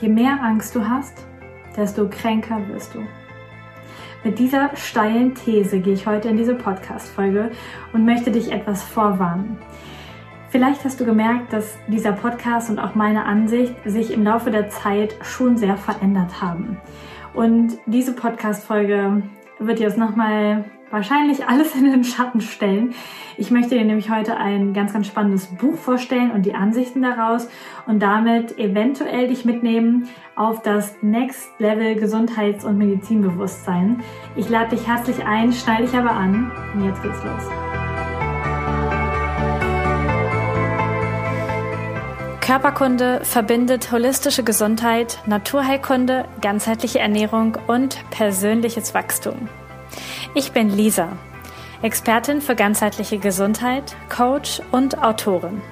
[0.00, 1.24] Je mehr Angst du hast,
[1.76, 3.00] desto kränker wirst du.
[4.24, 7.50] Mit dieser steilen These gehe ich heute in diese Podcast-Folge
[7.92, 9.58] und möchte dich etwas vorwarnen.
[10.50, 14.68] Vielleicht hast du gemerkt, dass dieser Podcast und auch meine Ansicht sich im Laufe der
[14.68, 16.78] Zeit schon sehr verändert haben.
[17.32, 19.22] Und diese Podcast-Folge
[19.58, 20.64] wird jetzt nochmal
[20.94, 22.94] wahrscheinlich alles in den Schatten stellen.
[23.36, 27.48] Ich möchte dir nämlich heute ein ganz, ganz spannendes Buch vorstellen und die Ansichten daraus
[27.86, 34.02] und damit eventuell dich mitnehmen auf das Next Level Gesundheits- und Medizinbewusstsein.
[34.36, 37.42] Ich lade dich herzlich ein, schnall dich aber an und jetzt geht's los.
[42.40, 49.48] Körperkunde verbindet holistische Gesundheit, Naturheilkunde, ganzheitliche Ernährung und persönliches Wachstum.
[50.36, 51.16] Ich bin Lisa,
[51.80, 55.62] Expertin für ganzheitliche Gesundheit, Coach und Autorin.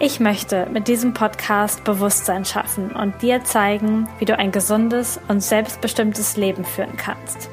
[0.00, 5.40] Ich möchte mit diesem Podcast Bewusstsein schaffen und dir zeigen, wie du ein gesundes und
[5.40, 7.48] selbstbestimmtes Leben führen kannst.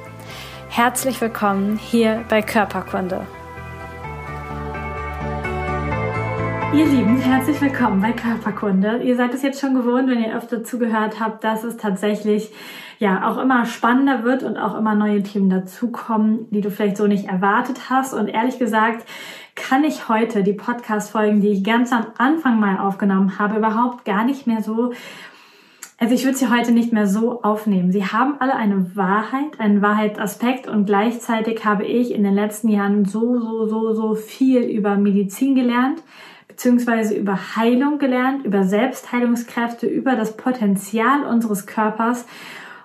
[0.70, 3.28] Herzlich willkommen hier bei Körperkunde.
[6.74, 9.04] Ihr Lieben, herzlich willkommen bei Körperkunde.
[9.04, 12.52] Ihr seid es jetzt schon gewohnt, wenn ihr öfter zugehört habt, dass es tatsächlich
[13.00, 17.08] ja auch immer spannender wird und auch immer neue Themen dazukommen, die du vielleicht so
[17.08, 18.14] nicht erwartet hast.
[18.14, 19.06] Und ehrlich gesagt,
[19.56, 24.24] kann ich heute die Podcast-Folgen, die ich ganz am Anfang mal aufgenommen habe, überhaupt gar
[24.24, 24.94] nicht mehr so
[26.00, 27.92] also ich würde sie heute nicht mehr so aufnehmen.
[27.92, 33.06] Sie haben alle eine Wahrheit, einen Wahrheitsaspekt und gleichzeitig habe ich in den letzten Jahren
[33.06, 36.04] so, so, so, so viel über Medizin gelernt,
[36.48, 42.28] beziehungsweise über Heilung gelernt, über Selbstheilungskräfte, über das Potenzial unseres Körpers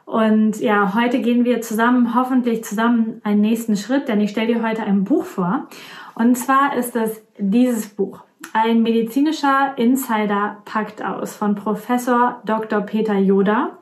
[0.05, 4.63] und ja, heute gehen wir zusammen, hoffentlich zusammen einen nächsten Schritt, denn ich stelle dir
[4.63, 5.69] heute ein Buch vor.
[6.15, 8.21] Und zwar ist es dieses Buch.
[8.53, 12.81] Ein medizinischer Insider packt aus von Professor Dr.
[12.81, 13.79] Peter Joda.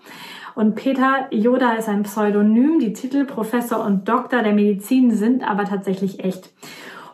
[0.54, 2.78] Und Peter Joda ist ein Pseudonym.
[2.78, 6.52] Die Titel Professor und Doktor der Medizin sind aber tatsächlich echt.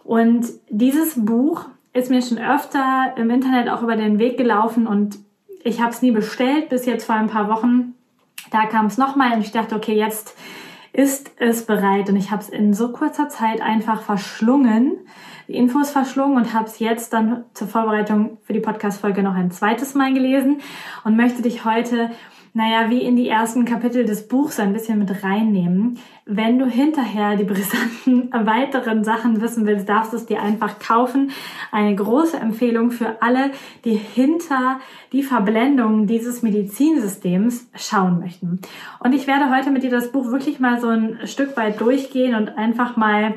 [0.04, 5.18] Und dieses Buch ist mir schon öfter im Internet auch über den Weg gelaufen und
[5.64, 7.95] ich habe es nie bestellt, bis jetzt vor ein paar Wochen
[8.50, 10.34] da kam es nochmal und ich dachte, okay, jetzt
[10.92, 12.08] ist es bereit.
[12.08, 14.92] Und ich habe es in so kurzer Zeit einfach verschlungen,
[15.46, 19.50] die Infos verschlungen und habe es jetzt dann zur Vorbereitung für die Podcast-Folge noch ein
[19.50, 20.60] zweites Mal gelesen
[21.04, 22.10] und möchte dich heute
[22.56, 25.98] naja, wie in die ersten Kapitel des Buchs ein bisschen mit reinnehmen.
[26.24, 31.32] Wenn du hinterher die brisanten weiteren Sachen wissen willst, darfst du es dir einfach kaufen.
[31.70, 33.50] Eine große Empfehlung für alle,
[33.84, 34.80] die hinter
[35.12, 38.62] die Verblendung dieses Medizinsystems schauen möchten.
[39.00, 42.34] Und ich werde heute mit dir das Buch wirklich mal so ein Stück weit durchgehen
[42.34, 43.34] und einfach mal,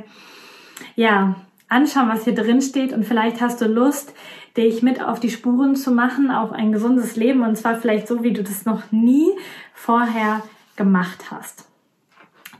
[0.96, 1.36] ja,
[1.70, 4.14] anschauen, was hier drin steht und vielleicht hast du Lust,
[4.58, 8.24] dich mit auf die Spuren zu machen, auf ein gesundes Leben und zwar vielleicht so,
[8.24, 9.30] wie du das noch nie
[9.74, 10.42] vorher
[10.76, 11.66] gemacht hast.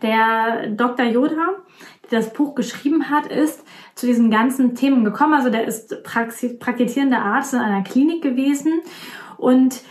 [0.02, 1.06] Der Dr.
[1.06, 1.56] Yoda,
[2.12, 3.64] der das Buch geschrieben hat, ist
[3.96, 5.34] zu diesen ganzen Themen gekommen.
[5.34, 8.82] Also der ist praktizierender Arzt in einer Klinik gewesen
[9.38, 9.82] und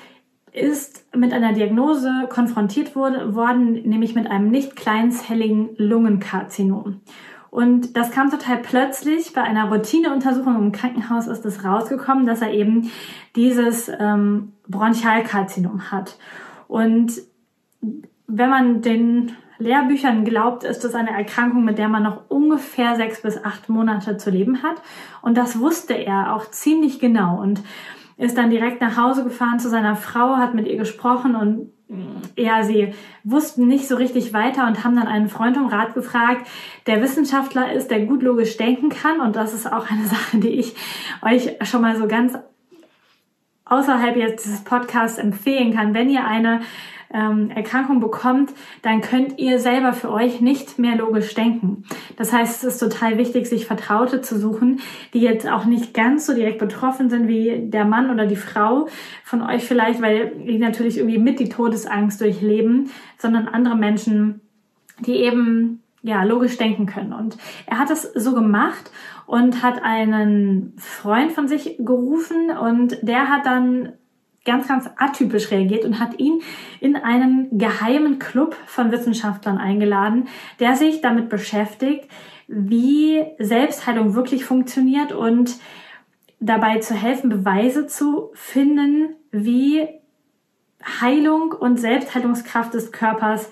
[0.53, 7.01] ist mit einer Diagnose konfrontiert worden, nämlich mit einem nicht kleinzelligen Lungenkarzinom.
[7.51, 9.33] Und das kam total plötzlich.
[9.33, 12.91] Bei einer Routineuntersuchung im Krankenhaus ist es rausgekommen, dass er eben
[13.37, 16.19] dieses ähm, Bronchialkarzinom hat.
[16.67, 17.13] Und
[18.27, 23.23] wenn man den Lehrbüchern glaubt, ist das eine Erkrankung, mit der man noch ungefähr sechs
[23.23, 24.81] bis acht Monate zu leben hat.
[25.23, 27.63] Und das wusste er auch ziemlich genau und
[28.19, 31.73] ist dann direkt nach Hause gefahren zu seiner Frau, hat mit ihr gesprochen und
[32.37, 32.93] ja, sie
[33.25, 36.47] wussten nicht so richtig weiter und haben dann einen Freund um Rat gefragt,
[36.87, 39.21] der Wissenschaftler ist, der gut logisch denken kann.
[39.21, 40.75] Und das ist auch eine Sache, die ich
[41.23, 42.35] euch schon mal so ganz
[43.65, 45.95] außerhalb jetzt dieses Podcasts empfehlen kann.
[45.95, 46.61] Wenn ihr eine
[47.13, 48.53] ähm, Erkrankung bekommt,
[48.83, 51.85] dann könnt ihr selber für euch nicht mehr logisch denken.
[52.17, 54.81] Das heißt, es ist total wichtig, sich Vertraute zu suchen,
[55.15, 58.89] die jetzt auch nicht ganz so direkt betroffen sind wie der Mann oder die Frau
[59.25, 64.41] von euch vielleicht, weil die natürlich irgendwie mit die Todesangst durchleben, sondern andere Menschen,
[65.01, 67.13] die eben ja, logisch denken können.
[67.13, 68.91] Und er hat es so gemacht
[69.27, 73.93] und hat einen Freund von sich gerufen und der hat dann
[74.49, 76.41] ganz, ganz atypisch reagiert und hat ihn
[76.81, 80.27] in einen geheimen Club von Wissenschaftlern eingeladen,
[80.59, 82.09] der sich damit beschäftigt,
[82.47, 85.57] wie Selbstheilung wirklich funktioniert und
[86.41, 89.87] dabei zu helfen, Beweise zu finden, wie
[91.01, 93.51] Heilung und Selbstheilungskraft des Körpers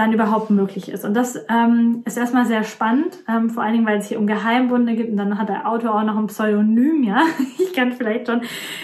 [0.00, 1.04] dann überhaupt möglich ist.
[1.04, 4.26] Und das ähm, ist erstmal sehr spannend, ähm, vor allen Dingen, weil es hier um
[4.26, 7.22] Geheimbunde gibt und dann hat der Autor auch noch ein Pseudonym, ja.
[7.58, 8.40] Ich kann vielleicht schon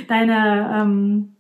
[0.09, 1.37] deine, ähm,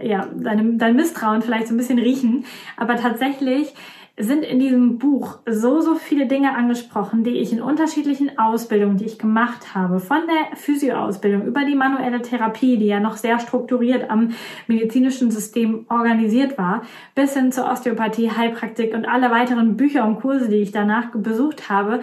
[0.00, 2.44] ja, dein, dein Misstrauen vielleicht so ein bisschen riechen.
[2.76, 3.74] Aber tatsächlich
[4.22, 9.04] sind in diesem Buch so, so viele Dinge angesprochen, die ich in unterschiedlichen Ausbildungen, die
[9.04, 14.10] ich gemacht habe, von der Physioausbildung über die manuelle Therapie, die ja noch sehr strukturiert
[14.10, 14.30] am
[14.66, 16.82] medizinischen System organisiert war,
[17.14, 21.68] bis hin zur Osteopathie, Heilpraktik und alle weiteren Bücher und Kurse, die ich danach besucht
[21.68, 22.00] habe.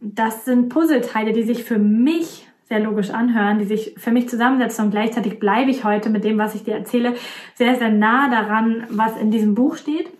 [0.00, 4.86] Das sind Puzzleteile, die sich für mich sehr logisch anhören, die sich für mich zusammensetzen
[4.86, 7.14] und gleichzeitig bleibe ich heute mit dem, was ich dir erzähle,
[7.54, 10.10] sehr, sehr nah daran, was in diesem Buch steht.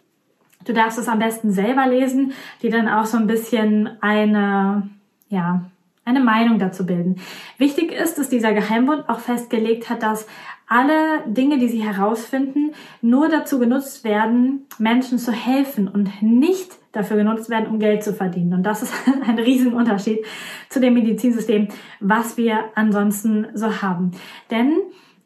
[0.64, 2.32] Du darfst es am besten selber lesen,
[2.62, 4.88] die dann auch so ein bisschen eine,
[5.28, 5.64] ja,
[6.04, 7.16] eine Meinung dazu bilden.
[7.58, 10.26] Wichtig ist, dass dieser Geheimbund auch festgelegt hat, dass
[10.66, 17.16] alle Dinge, die sie herausfinden, nur dazu genutzt werden, Menschen zu helfen und nicht dafür
[17.16, 18.54] genutzt werden, um Geld zu verdienen.
[18.54, 18.94] Und das ist
[19.26, 20.24] ein Riesenunterschied
[20.68, 21.68] zu dem Medizinsystem,
[22.00, 24.12] was wir ansonsten so haben.
[24.50, 24.78] Denn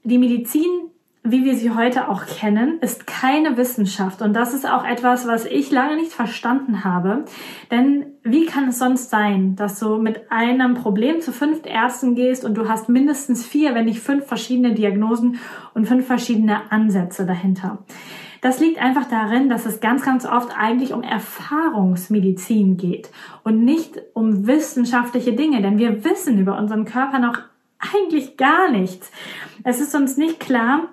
[0.04, 0.90] die Medizin
[1.30, 4.22] wie wir sie heute auch kennen, ist keine Wissenschaft.
[4.22, 7.24] Und das ist auch etwas, was ich lange nicht verstanden habe.
[7.70, 12.44] Denn wie kann es sonst sein, dass du mit einem Problem zu fünf Ärzten gehst
[12.44, 15.38] und du hast mindestens vier, wenn nicht fünf verschiedene Diagnosen
[15.74, 17.78] und fünf verschiedene Ansätze dahinter?
[18.40, 23.10] Das liegt einfach darin, dass es ganz, ganz oft eigentlich um Erfahrungsmedizin geht
[23.42, 25.60] und nicht um wissenschaftliche Dinge.
[25.60, 27.38] Denn wir wissen über unseren Körper noch
[27.78, 29.10] eigentlich gar nichts.
[29.64, 30.88] Es ist uns nicht klar,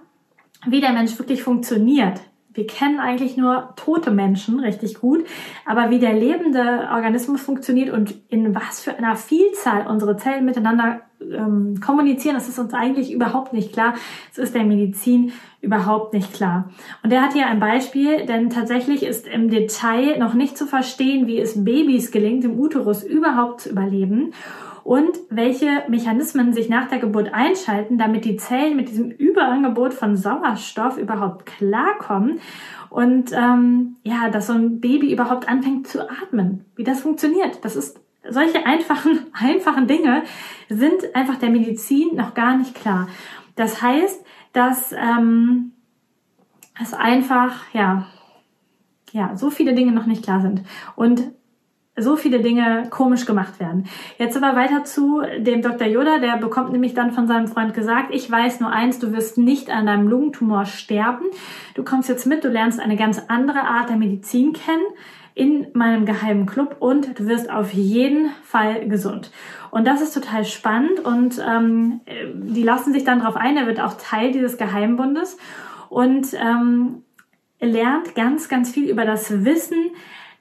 [0.66, 2.22] wie der Mensch wirklich funktioniert.
[2.56, 5.26] Wir kennen eigentlich nur tote Menschen richtig gut,
[5.66, 11.02] aber wie der lebende Organismus funktioniert und in was für einer Vielzahl unsere Zellen miteinander
[11.20, 13.96] ähm, kommunizieren, das ist uns eigentlich überhaupt nicht klar.
[14.32, 16.70] Es ist der Medizin überhaupt nicht klar.
[17.04, 21.28] Und er hat hier ein Beispiel, denn tatsächlich ist im Detail noch nicht zu verstehen,
[21.28, 24.34] wie es Babys gelingt, im Uterus überhaupt zu überleben
[24.86, 30.16] und welche Mechanismen sich nach der Geburt einschalten, damit die Zellen mit diesem Überangebot von
[30.16, 32.40] Sauerstoff überhaupt klarkommen
[32.92, 36.66] und ähm, ja, dass so ein Baby überhaupt anfängt zu atmen.
[36.76, 38.00] Wie das funktioniert, das ist
[38.30, 40.22] solche einfachen einfachen Dinge
[40.70, 43.08] sind einfach der Medizin noch gar nicht klar.
[43.56, 44.24] Das heißt,
[44.54, 45.72] dass ähm,
[46.80, 48.06] es einfach ja
[49.14, 50.62] ja so viele Dinge noch nicht klar sind
[50.96, 51.32] und
[51.98, 53.86] so viele Dinge komisch gemacht werden.
[54.18, 55.88] Jetzt aber weiter zu dem Dr.
[55.88, 59.38] Yoda, der bekommt nämlich dann von seinem Freund gesagt, ich weiß nur eins, du wirst
[59.38, 61.26] nicht an deinem Lungentumor sterben.
[61.74, 64.84] Du kommst jetzt mit, du lernst eine ganz andere Art der Medizin kennen
[65.36, 69.32] in meinem geheimen Club und du wirst auf jeden Fall gesund.
[69.70, 72.00] Und das ist total spannend und ähm,
[72.34, 75.38] die lassen sich dann darauf ein, er wird auch Teil dieses Geheimbundes
[75.90, 77.04] und ähm,
[77.60, 79.92] lernt ganz, ganz viel über das Wissen,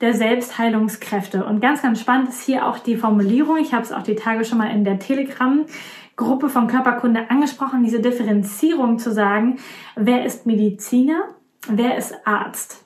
[0.01, 1.45] der Selbstheilungskräfte.
[1.45, 3.57] Und ganz, ganz spannend ist hier auch die Formulierung.
[3.59, 8.01] Ich habe es auch die Tage schon mal in der Telegram-Gruppe von Körperkunde angesprochen, diese
[8.01, 9.59] Differenzierung zu sagen,
[9.97, 11.25] wer ist Mediziner,
[11.69, 12.84] wer ist Arzt.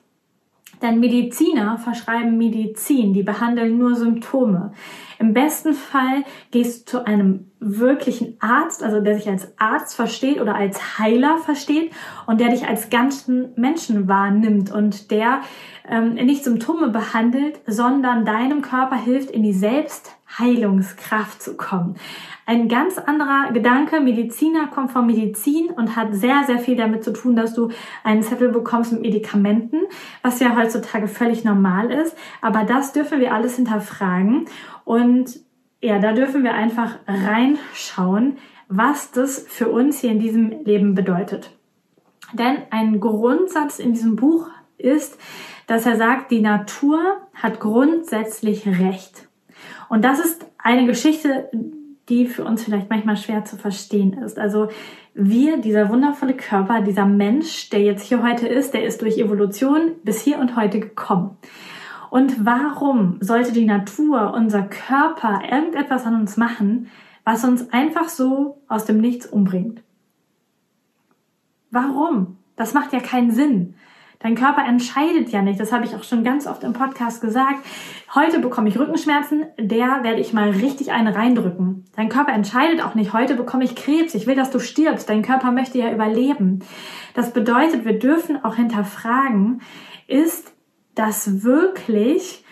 [0.81, 4.71] Denn Mediziner verschreiben Medizin, die behandeln nur Symptome.
[5.17, 10.39] Im besten Fall gehst du zu einem wirklichen Arzt, also der sich als Arzt versteht
[10.39, 11.91] oder als Heiler versteht
[12.25, 15.41] und der dich als ganzen Menschen wahrnimmt und der
[15.89, 21.95] ähm, nicht Symptome behandelt, sondern deinem Körper hilft, in die Selbstheilungskraft zu kommen.
[22.49, 23.99] Ein ganz anderer Gedanke.
[23.99, 27.69] Mediziner kommt von Medizin und hat sehr, sehr viel damit zu tun, dass du
[28.03, 29.81] einen Zettel bekommst mit Medikamenten,
[30.23, 32.17] was ja heutzutage völlig normal ist.
[32.41, 34.45] Aber das dürfen wir alles hinterfragen.
[34.83, 35.41] Und
[35.79, 38.37] ja, da dürfen wir einfach reinschauen,
[38.67, 41.55] was das für uns hier in diesem Leben bedeutet.
[42.33, 45.19] Denn ein Grundsatz in diesem Buch ist,
[45.67, 46.99] dass er sagt, die Natur
[47.31, 49.27] hat grundsätzlich Recht.
[49.87, 51.51] Und das ist eine Geschichte,
[52.09, 54.39] die für uns vielleicht manchmal schwer zu verstehen ist.
[54.39, 54.69] Also
[55.13, 59.91] wir, dieser wundervolle Körper, dieser Mensch, der jetzt hier heute ist, der ist durch Evolution
[60.03, 61.37] bis hier und heute gekommen.
[62.09, 66.87] Und warum sollte die Natur, unser Körper irgendetwas an uns machen,
[67.23, 69.83] was uns einfach so aus dem Nichts umbringt?
[71.69, 72.37] Warum?
[72.55, 73.75] Das macht ja keinen Sinn.
[74.21, 75.61] Dein Körper entscheidet ja nicht.
[75.61, 77.65] Das habe ich auch schon ganz oft im Podcast gesagt.
[78.13, 81.85] Heute bekomme ich Rückenschmerzen, der werde ich mal richtig eine reindrücken.
[81.95, 83.13] Dein Körper entscheidet auch nicht.
[83.13, 84.13] Heute bekomme ich Krebs.
[84.15, 85.07] Ich will, dass du stirbst.
[85.07, 86.59] Dein Körper möchte ja überleben.
[87.13, 89.61] Das bedeutet, wir dürfen auch hinterfragen,
[90.07, 90.53] ist
[90.95, 92.43] das wirklich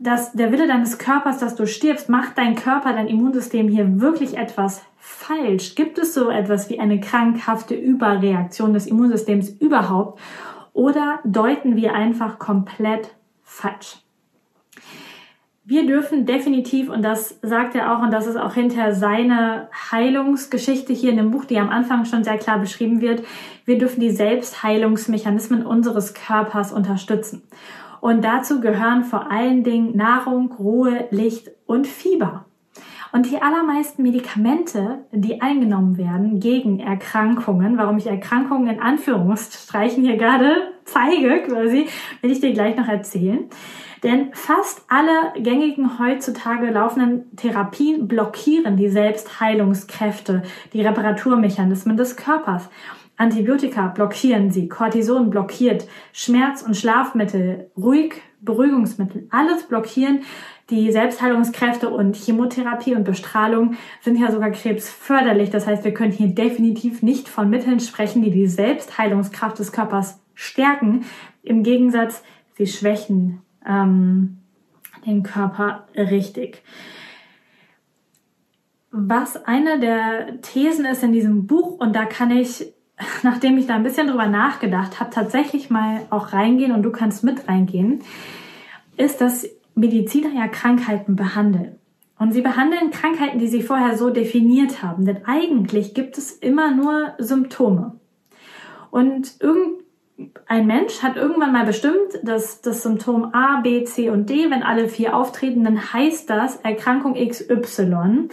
[0.00, 4.36] dass der Wille deines Körpers, dass du stirbst, macht dein Körper, dein Immunsystem hier wirklich
[4.36, 5.76] etwas falsch?
[5.76, 10.18] Gibt es so etwas wie eine krankhafte Überreaktion des Immunsystems überhaupt?
[10.72, 13.98] Oder deuten wir einfach komplett falsch?
[15.70, 20.92] wir dürfen definitiv, und das sagt er auch, und das ist auch hinter seine Heilungsgeschichte
[20.92, 23.22] hier in dem Buch, die am Anfang schon sehr klar beschrieben wird,
[23.66, 27.42] wir dürfen die Selbstheilungsmechanismen unseres Körpers unterstützen.
[28.00, 32.46] Und dazu gehören vor allen Dingen Nahrung, Ruhe, Licht und Fieber.
[33.12, 40.16] Und die allermeisten Medikamente, die eingenommen werden gegen Erkrankungen, warum ich Erkrankungen in Anführungsstreichen hier
[40.16, 41.88] gerade zeige, quasi,
[42.22, 43.48] will ich dir gleich noch erzählen.
[44.02, 50.42] Denn fast alle gängigen heutzutage laufenden Therapien blockieren die Selbstheilungskräfte,
[50.72, 52.70] die Reparaturmechanismen des Körpers.
[53.20, 60.20] Antibiotika blockieren sie, Cortison blockiert, Schmerz- und Schlafmittel, ruhig Beruhigungsmittel, alles blockieren
[60.70, 65.50] die Selbstheilungskräfte und Chemotherapie und Bestrahlung sind ja sogar krebsförderlich.
[65.50, 70.20] Das heißt, wir können hier definitiv nicht von Mitteln sprechen, die die Selbstheilungskraft des Körpers
[70.34, 71.04] stärken.
[71.42, 72.22] Im Gegensatz,
[72.56, 74.38] sie schwächen ähm,
[75.04, 76.62] den Körper richtig.
[78.92, 82.72] Was eine der Thesen ist in diesem Buch, und da kann ich,
[83.22, 87.24] nachdem ich da ein bisschen drüber nachgedacht habe, tatsächlich mal auch reingehen und du kannst
[87.24, 88.02] mit reingehen,
[88.96, 91.76] ist, dass Mediziner ja Krankheiten behandeln.
[92.18, 95.06] Und sie behandeln Krankheiten, die sie vorher so definiert haben.
[95.06, 97.98] Denn eigentlich gibt es immer nur Symptome.
[98.90, 104.50] Und irgendein Mensch hat irgendwann mal bestimmt, dass das Symptom A, B, C und D,
[104.50, 108.28] wenn alle vier auftreten, dann heißt das Erkrankung XY.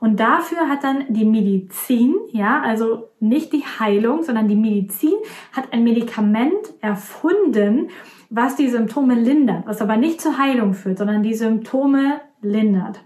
[0.00, 5.14] Und dafür hat dann die Medizin, ja, also nicht die Heilung, sondern die Medizin
[5.52, 7.88] hat ein Medikament erfunden,
[8.30, 13.00] was die Symptome lindert, was aber nicht zur Heilung führt, sondern die Symptome lindert.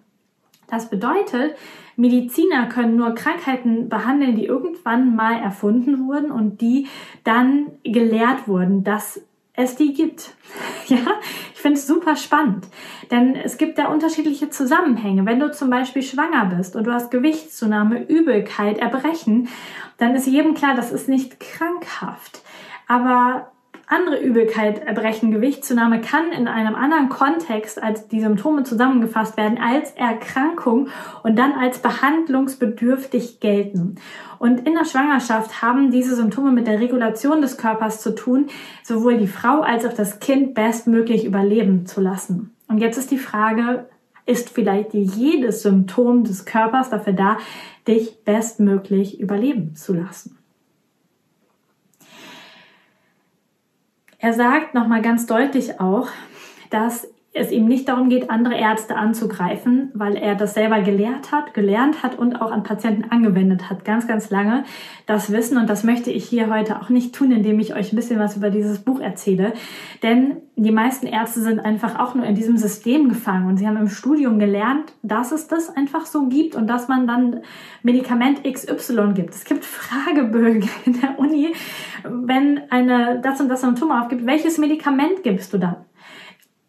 [0.69, 1.55] Das bedeutet,
[1.97, 6.89] Mediziner können nur Krankheiten behandeln, die irgendwann mal erfunden wurden und die
[7.25, 9.23] dann gelehrt wurden, dass
[9.55, 10.35] es die gibt.
[10.89, 10.99] Ja,
[11.55, 12.67] ich finde es super spannend,
[13.11, 15.25] denn es gibt da unterschiedliche Zusammenhänge.
[15.25, 19.49] Wenn du zum Beispiel schwanger bist und du hast Gewichtszunahme, Übelkeit, Erbrechen,
[19.97, 22.43] dann ist jedem klar, das ist nicht krankhaft.
[22.89, 23.52] Aber
[23.93, 29.93] andere Übelkeit, Erbrechen, Gewichtszunahme kann in einem anderen Kontext als die Symptome zusammengefasst werden, als
[29.93, 30.89] Erkrankung
[31.23, 33.97] und dann als behandlungsbedürftig gelten.
[34.39, 38.47] Und in der Schwangerschaft haben diese Symptome mit der Regulation des Körpers zu tun,
[38.83, 42.55] sowohl die Frau als auch das Kind bestmöglich überleben zu lassen.
[42.69, 43.87] Und jetzt ist die Frage,
[44.25, 47.39] ist vielleicht jedes Symptom des Körpers dafür da,
[47.87, 50.42] dich bestmöglich überleben zu lassen?
[54.23, 56.09] Er sagt nochmal ganz deutlich auch,
[56.71, 61.55] dass es ihm nicht darum geht, andere Ärzte anzugreifen, weil er das selber gelehrt hat,
[61.55, 64.65] gelernt hat und auch an Patienten angewendet hat, ganz, ganz lange
[65.07, 65.57] das Wissen.
[65.57, 68.37] Und das möchte ich hier heute auch nicht tun, indem ich euch ein bisschen was
[68.37, 69.55] über dieses Buch erzähle.
[70.03, 73.79] Denn die meisten Ärzte sind einfach auch nur in diesem System gefangen und sie haben
[73.79, 77.41] im Studium gelernt, dass es das einfach so gibt und dass man dann
[77.83, 79.35] Medikament XY gibt.
[79.35, 81.55] Es gibt Fragebögen in der Uni,
[82.05, 85.77] wenn eine das und das Symptom aufgibt, welches Medikament gibst du dann?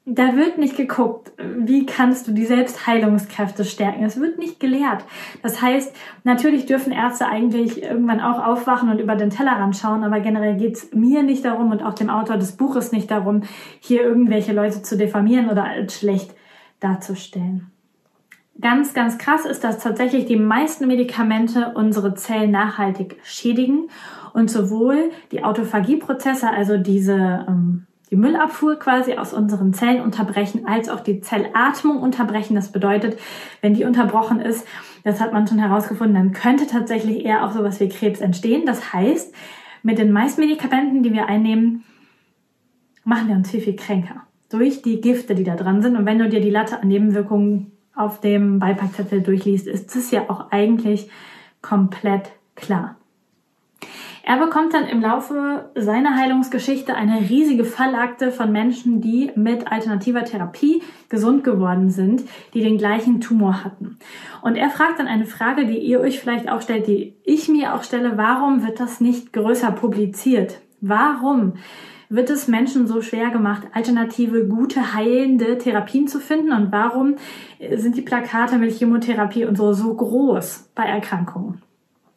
[0.06, 4.04] Da wird nicht geguckt, wie kannst du die Selbstheilungskräfte stärken.
[4.04, 5.06] Es wird nicht gelehrt.
[5.42, 5.96] Das heißt,
[6.26, 10.90] natürlich dürfen Ärzte eigentlich irgendwann auch aufwachen und über den Tellerrand schauen, aber generell geht's
[10.94, 13.44] mir nicht darum und auch dem Autor des Buches nicht darum,
[13.80, 16.36] hier irgendwelche Leute zu diffamieren oder als schlecht
[16.82, 17.72] darzustellen.
[18.60, 23.88] Ganz, ganz krass ist, dass tatsächlich die meisten Medikamente unsere Zellen nachhaltig schädigen
[24.34, 30.88] und sowohl die Autophagieprozesse, also diese ähm, die Müllabfuhr quasi aus unseren Zellen unterbrechen, als
[30.88, 32.54] auch die Zellatmung unterbrechen.
[32.54, 33.18] Das bedeutet,
[33.62, 34.68] wenn die unterbrochen ist,
[35.04, 38.68] das hat man schon herausgefunden, dann könnte tatsächlich eher auch sowas wie Krebs entstehen.
[38.68, 39.34] Das heißt,
[39.82, 41.86] mit den meisten Medikamenten, die wir einnehmen,
[43.04, 44.22] machen wir uns viel, viel kränker.
[44.52, 45.98] Durch die Gifte, die da dran sind.
[45.98, 50.30] Und wenn du dir die Latte an Nebenwirkungen auf dem Beipackzettel durchliest, ist es ja
[50.30, 51.10] auch eigentlich
[51.64, 52.96] komplett klar.
[54.26, 60.24] Er bekommt dann im Laufe seiner Heilungsgeschichte eine riesige Fallakte von Menschen, die mit alternativer
[60.24, 64.00] Therapie gesund geworden sind, die den gleichen Tumor hatten.
[64.42, 67.76] Und er fragt dann eine Frage, die ihr euch vielleicht auch stellt, die ich mir
[67.76, 70.62] auch stelle, warum wird das nicht größer publiziert?
[70.80, 71.54] Warum?
[72.10, 76.52] wird es Menschen so schwer gemacht, alternative, gute, heilende Therapien zu finden?
[76.52, 77.16] Und warum
[77.76, 81.64] sind die Plakate mit Chemotherapie und so so groß bei Erkrankungen?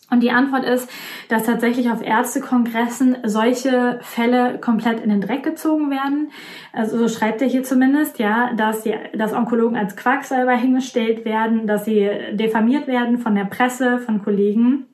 [0.08, 0.88] Und die Antwort ist,
[1.28, 6.30] dass tatsächlich auf Ärztekongressen solche Fälle komplett in den Dreck gezogen werden.
[6.72, 11.66] Also so schreibt er hier zumindest, ja, dass, die, dass Onkologen als Quacksalber hingestellt werden,
[11.66, 14.86] dass sie diffamiert werden von der Presse, von Kollegen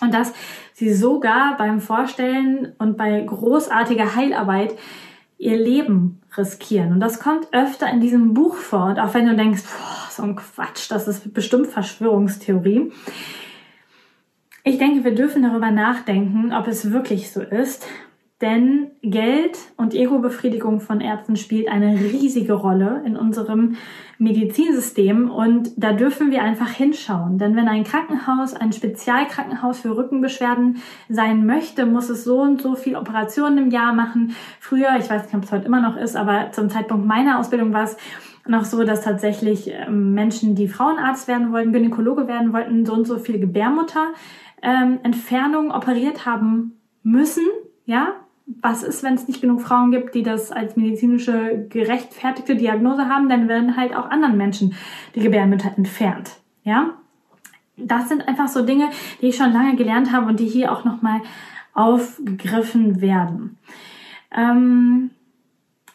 [0.00, 0.32] und dass
[0.72, 4.74] sie sogar beim Vorstellen und bei großartiger Heilarbeit
[5.36, 6.92] ihr Leben riskieren.
[6.92, 8.86] Und das kommt öfter in diesem Buch vor.
[8.86, 12.92] Und auch wenn du denkst, boah, so ein Quatsch, das ist bestimmt Verschwörungstheorie.
[14.68, 17.86] Ich denke, wir dürfen darüber nachdenken, ob es wirklich so ist.
[18.42, 23.76] Denn Geld und Ego-Befriedigung von Ärzten spielt eine riesige Rolle in unserem
[24.18, 27.38] Medizinsystem und da dürfen wir einfach hinschauen.
[27.38, 32.74] Denn wenn ein Krankenhaus, ein Spezialkrankenhaus für Rückenbeschwerden sein möchte, muss es so und so
[32.74, 34.36] viel Operationen im Jahr machen.
[34.60, 37.72] Früher, ich weiß nicht, ob es heute immer noch ist, aber zum Zeitpunkt meiner Ausbildung
[37.72, 37.96] war es
[38.48, 43.06] noch so, dass tatsächlich ähm, Menschen, die Frauenarzt werden wollten, Gynäkologe werden wollten, so und
[43.06, 44.08] so viel Gebärmutter
[44.62, 44.98] ähm,
[45.70, 47.44] operiert haben müssen,
[47.84, 48.14] ja,
[48.60, 53.28] was ist, wenn es nicht genug Frauen gibt, die das als medizinische gerechtfertigte Diagnose haben,
[53.28, 54.74] dann werden halt auch anderen Menschen
[55.14, 56.32] die Gebärmütter entfernt.
[56.64, 56.94] Ja,
[57.76, 58.88] das sind einfach so Dinge,
[59.20, 61.20] die ich schon lange gelernt habe und die hier auch nochmal
[61.74, 63.58] aufgegriffen werden.
[64.34, 65.10] Ähm,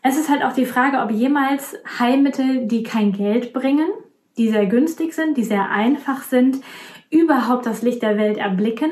[0.04, 3.88] es ist halt auch die Frage, ob jemals Heilmittel, die kein Geld bringen,
[4.38, 6.58] die sehr günstig sind, die sehr einfach sind,
[7.10, 8.92] überhaupt das Licht der Welt erblicken,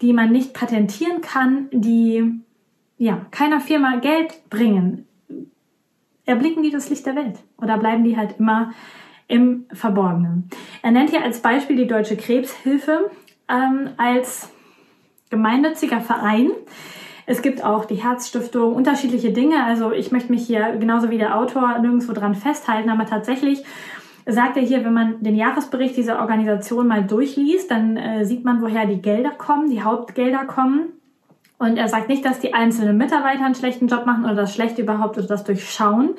[0.00, 2.40] die man nicht patentieren kann, die
[2.96, 5.06] ja, keiner Firma Geld bringen,
[6.24, 8.72] erblicken die das Licht der Welt oder bleiben die halt immer
[9.28, 10.48] im Verborgenen.
[10.82, 13.10] Er nennt hier als Beispiel die Deutsche Krebshilfe
[13.48, 14.50] ähm, als
[15.30, 16.50] gemeinnütziger Verein.
[17.28, 19.62] Es gibt auch die Herzstiftung, unterschiedliche Dinge.
[19.62, 23.64] Also ich möchte mich hier genauso wie der Autor nirgendwo dran festhalten, aber tatsächlich
[24.24, 28.62] sagt er hier, wenn man den Jahresbericht dieser Organisation mal durchliest, dann äh, sieht man,
[28.62, 30.94] woher die Gelder kommen, die Hauptgelder kommen.
[31.58, 34.78] Und er sagt nicht, dass die einzelnen Mitarbeiter einen schlechten Job machen oder das schlecht
[34.78, 36.14] überhaupt oder das durchschauen.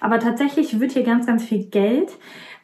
[0.00, 2.10] Aber tatsächlich wird hier ganz, ganz viel Geld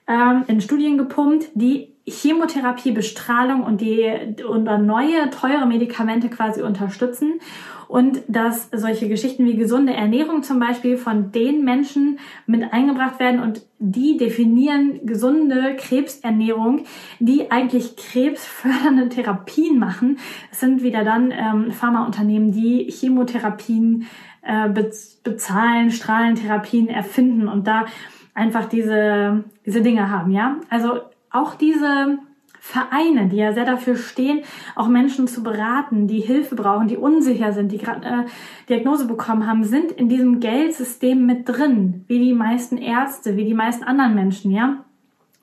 [0.08, 4.12] ähm, in Studien gepumpt, die Chemotherapie, Bestrahlung und die
[4.46, 7.40] und neue teure Medikamente quasi unterstützen
[7.88, 13.40] und dass solche Geschichten wie gesunde Ernährung zum Beispiel von den Menschen mit eingebracht werden
[13.40, 16.84] und die definieren gesunde Krebsernährung,
[17.20, 20.18] die eigentlich krebsfördernde Therapien machen.
[20.50, 24.06] Es sind wieder dann ähm, Pharmaunternehmen, die Chemotherapien
[24.42, 27.86] äh, bezahlen, Strahlentherapien erfinden und da
[28.34, 30.56] einfach diese, diese Dinge haben, ja.
[30.68, 31.00] Also
[31.34, 32.18] auch diese
[32.60, 34.40] Vereine, die ja sehr dafür stehen,
[34.74, 38.24] auch Menschen zu beraten, die Hilfe brauchen, die unsicher sind, die gerade äh,
[38.70, 43.52] Diagnose bekommen haben, sind in diesem Geldsystem mit drin, wie die meisten Ärzte, wie die
[43.52, 44.82] meisten anderen Menschen, ja.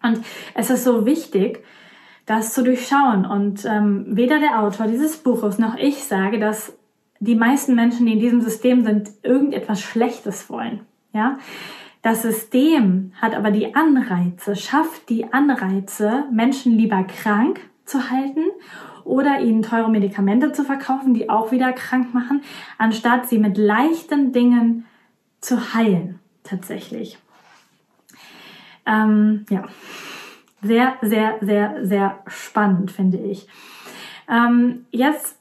[0.01, 0.19] Und
[0.56, 1.63] es ist so wichtig,
[2.25, 3.27] das zu durchschauen.
[3.27, 6.75] Und ähm, weder der Autor dieses Buches noch ich sage, dass
[7.19, 10.82] die meisten Menschen, die in diesem System sind, irgendetwas Schlechtes wollen.
[11.13, 11.38] Ja,
[12.02, 18.46] das System hat aber die Anreize, schafft die Anreize, Menschen lieber krank zu halten
[19.04, 22.42] oder ihnen teure Medikamente zu verkaufen, die auch wieder krank machen,
[22.78, 24.86] anstatt sie mit leichten Dingen
[25.42, 27.18] zu heilen, tatsächlich.
[28.86, 29.66] Ähm, ja,
[30.62, 33.48] sehr, sehr, sehr, sehr spannend, finde ich.
[34.30, 35.38] Ähm, jetzt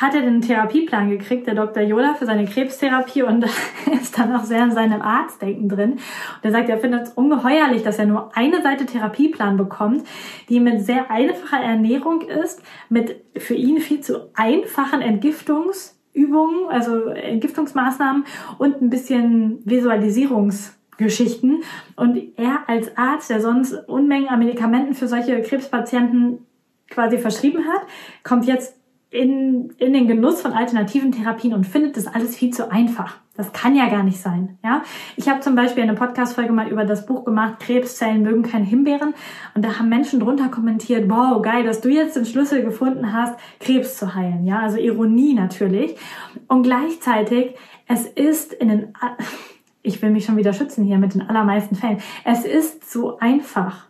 [0.00, 1.82] hat er den Therapieplan gekriegt, der Dr.
[1.82, 3.44] Yoda, für seine Krebstherapie und
[3.92, 5.92] ist dann auch sehr in seinem Arztdenken drin.
[5.92, 6.00] Und
[6.42, 10.06] er sagt, er findet es ungeheuerlich, dass er nur eine Seite Therapieplan bekommt,
[10.48, 18.24] die mit sehr einfacher Ernährung ist, mit für ihn viel zu einfachen Entgiftungsübungen, also Entgiftungsmaßnahmen
[18.58, 21.62] und ein bisschen Visualisierungsgeschichten.
[21.96, 26.44] Und er als Arzt, der sonst Unmengen an Medikamenten für solche Krebspatienten
[26.90, 27.80] quasi verschrieben hat,
[28.22, 28.76] kommt jetzt
[29.16, 33.16] in, in den Genuss von alternativen Therapien und findet das alles viel zu einfach.
[33.34, 34.58] Das kann ja gar nicht sein.
[34.64, 34.82] Ja,
[35.16, 39.14] ich habe zum Beispiel eine Podcast-Folge mal über das Buch gemacht, Krebszellen mögen keine Himbeeren.
[39.54, 43.38] Und da haben Menschen drunter kommentiert, wow, geil, dass du jetzt den Schlüssel gefunden hast,
[43.60, 44.46] Krebs zu heilen.
[44.46, 45.96] Ja, also Ironie natürlich.
[46.48, 47.54] Und gleichzeitig,
[47.88, 48.94] es ist in den,
[49.82, 51.98] ich will mich schon wieder schützen hier mit den allermeisten Fällen.
[52.24, 53.86] Es ist so einfach.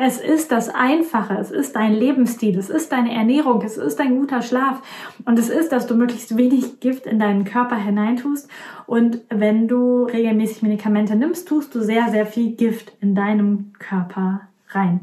[0.00, 4.16] Es ist das Einfache, es ist dein Lebensstil, es ist deine Ernährung, es ist dein
[4.16, 4.80] guter Schlaf
[5.24, 8.48] und es ist, dass du möglichst wenig Gift in deinen Körper hineintust
[8.86, 14.42] und wenn du regelmäßig Medikamente nimmst, tust du sehr, sehr viel Gift in deinem Körper
[14.70, 15.00] rein.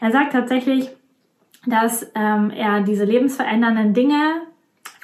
[0.00, 0.90] Er sagt tatsächlich,
[1.66, 4.47] dass ähm, er diese lebensverändernden Dinge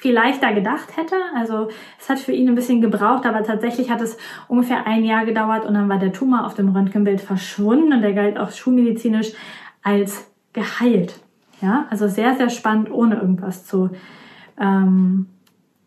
[0.05, 1.15] viel leichter gedacht hätte.
[1.35, 5.25] Also es hat für ihn ein bisschen gebraucht, aber tatsächlich hat es ungefähr ein Jahr
[5.25, 9.31] gedauert und dann war der Tumor auf dem Röntgenbild verschwunden und der galt auch schulmedizinisch
[9.81, 11.19] als geheilt.
[11.59, 13.89] Ja, also sehr, sehr spannend, ohne irgendwas zu,
[14.59, 15.25] ähm,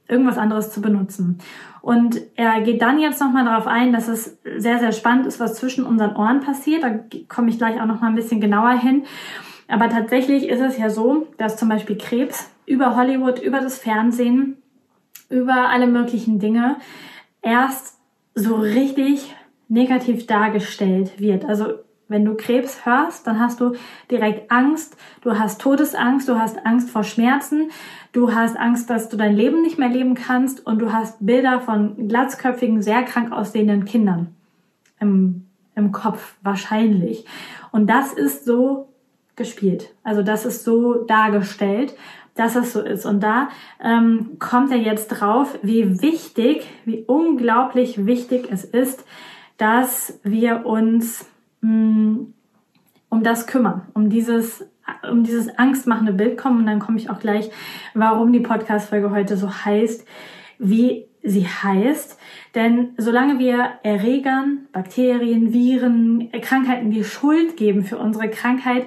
[0.09, 1.39] irgendwas anderes zu benutzen.
[1.81, 5.55] Und er geht dann jetzt nochmal darauf ein, dass es sehr, sehr spannend ist, was
[5.55, 6.83] zwischen unseren Ohren passiert.
[6.83, 9.05] Da komme ich gleich auch nochmal ein bisschen genauer hin.
[9.69, 14.59] Aber tatsächlich ist es ja so, dass zum Beispiel Krebs über Hollywood, über das Fernsehen,
[15.29, 16.77] über alle möglichen Dinge
[17.43, 17.99] erst
[18.35, 19.35] so richtig
[19.69, 21.45] negativ dargestellt wird.
[21.45, 21.75] Also
[22.09, 23.75] wenn du Krebs hörst, dann hast du
[24.11, 27.71] direkt Angst, du hast Todesangst, du hast Angst vor Schmerzen,
[28.13, 31.61] du hast Angst, dass du dein Leben nicht mehr leben kannst und du hast Bilder
[31.61, 34.35] von glatzköpfigen, sehr krank aussehenden Kindern
[35.01, 37.27] im, im Kopf wahrscheinlich.
[37.73, 38.89] Und das ist so
[39.37, 39.95] gespielt.
[40.03, 41.95] Also das ist so dargestellt,
[42.38, 43.05] dass es so ist.
[43.05, 43.48] Und da
[43.83, 49.05] ähm, kommt er jetzt drauf, wie wichtig, wie unglaublich wichtig es ist,
[49.57, 51.27] dass wir uns
[51.61, 52.35] mh, mm,
[53.11, 54.64] um das kümmern, um dieses
[55.11, 57.51] um dieses angstmachende Bild kommen und dann komme ich auch gleich,
[57.92, 60.07] warum die Podcast-Folge heute so heißt,
[60.59, 62.18] wie sie heißt.
[62.55, 68.87] Denn solange wir Erregern, Bakterien, Viren, Krankheiten die Schuld geben für unsere Krankheit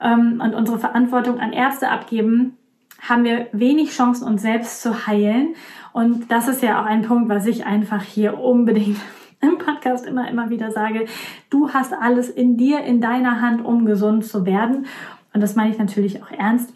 [0.00, 2.56] ähm, und unsere Verantwortung an Ärzte abgeben,
[3.02, 5.54] haben wir wenig Chancen, uns selbst zu heilen.
[5.92, 8.98] Und das ist ja auch ein Punkt, was ich einfach hier unbedingt
[9.40, 11.06] im Podcast immer, immer wieder sage.
[11.50, 14.86] Du hast alles in dir, in deiner Hand, um gesund zu werden.
[15.34, 16.72] Und das meine ich natürlich auch ernst.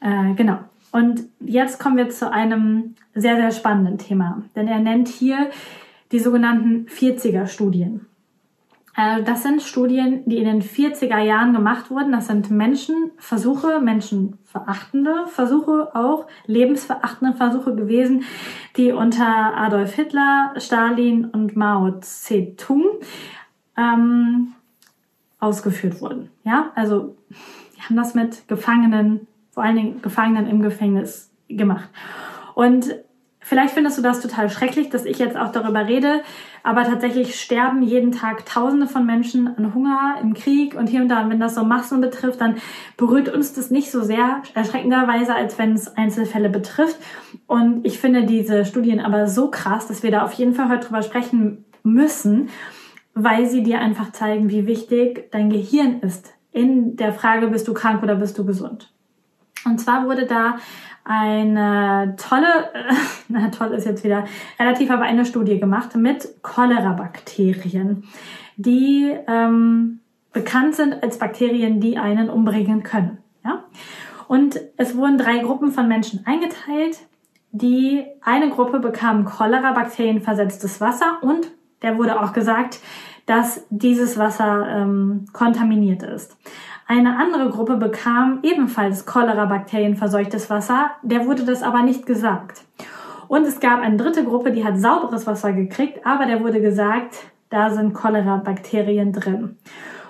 [0.00, 0.58] Äh, genau.
[0.92, 4.42] Und jetzt kommen wir zu einem sehr, sehr spannenden Thema.
[4.54, 5.50] Denn er nennt hier
[6.12, 8.06] die sogenannten 40er-Studien.
[8.96, 12.12] Äh, das sind Studien, die in den 40er Jahren gemacht wurden.
[12.12, 18.24] Das sind Menschenversuche, menschenverachtende Versuche auch, lebensverachtende Versuche gewesen,
[18.76, 22.84] die unter Adolf Hitler, Stalin und Mao Zedong
[23.76, 24.52] ähm,
[25.40, 26.30] ausgeführt wurden.
[26.44, 27.16] Ja, also
[27.76, 31.88] die haben das mit Gefangenen, vor allen Dingen Gefangenen im Gefängnis gemacht.
[32.54, 32.94] Und
[33.46, 36.22] Vielleicht findest du das total schrecklich, dass ich jetzt auch darüber rede,
[36.62, 41.10] aber tatsächlich sterben jeden Tag Tausende von Menschen an Hunger, im Krieg und hier und
[41.10, 41.20] da.
[41.22, 42.56] Und wenn das so Massen betrifft, dann
[42.96, 46.96] berührt uns das nicht so sehr erschreckenderweise, als wenn es Einzelfälle betrifft.
[47.46, 50.86] Und ich finde diese Studien aber so krass, dass wir da auf jeden Fall heute
[50.86, 52.48] drüber sprechen müssen,
[53.12, 57.74] weil sie dir einfach zeigen, wie wichtig dein Gehirn ist in der Frage, bist du
[57.74, 58.90] krank oder bist du gesund.
[59.66, 60.56] Und zwar wurde da
[61.04, 62.70] eine tolle,
[63.28, 64.24] na toll ist jetzt wieder
[64.58, 68.04] relativ, aber eine Studie gemacht mit Cholera-Bakterien,
[68.56, 70.00] die ähm,
[70.32, 73.18] bekannt sind als Bakterien, die einen umbringen können.
[73.44, 73.64] Ja?
[74.28, 76.98] Und es wurden drei Gruppen von Menschen eingeteilt.
[77.52, 81.50] Die eine Gruppe bekam Cholera-Bakterien versetztes Wasser und
[81.82, 82.80] der wurde auch gesagt,
[83.26, 86.36] dass dieses Wasser ähm, kontaminiert ist.
[86.86, 92.64] Eine andere Gruppe bekam ebenfalls Cholera-Bakterien verseuchtes Wasser, der wurde das aber nicht gesagt.
[93.26, 97.16] Und es gab eine dritte Gruppe, die hat sauberes Wasser gekriegt, aber der wurde gesagt,
[97.48, 99.56] da sind Cholera-Bakterien drin.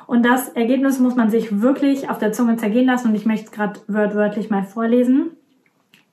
[0.06, 3.46] Und das Ergebnis muss man sich wirklich auf der Zunge zergehen lassen und ich möchte
[3.46, 5.30] es gerade wörtlich mal vorlesen.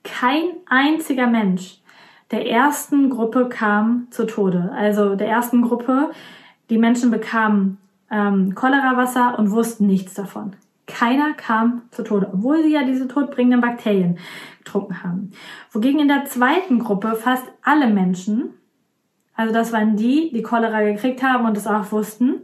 [0.04, 1.82] Kein einziger Mensch
[2.32, 4.72] der ersten Gruppe kam zu Tode.
[4.74, 6.10] Also der ersten Gruppe,
[6.70, 7.76] die Menschen bekamen
[8.12, 10.52] ähm, Cholerawasser und wussten nichts davon.
[10.86, 14.18] Keiner kam zu Tode, obwohl sie ja diese todbringenden Bakterien
[14.58, 15.32] getrunken haben.
[15.72, 18.50] Wogegen in der zweiten Gruppe fast alle Menschen,
[19.34, 22.42] also das waren die, die Cholera gekriegt haben und es auch wussten,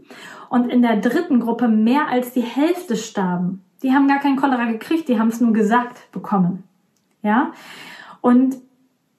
[0.49, 3.63] und in der dritten Gruppe mehr als die Hälfte starben.
[3.83, 6.65] Die haben gar kein Cholera gekriegt, die haben es nur gesagt bekommen.
[7.23, 7.53] Ja?
[8.23, 8.57] Und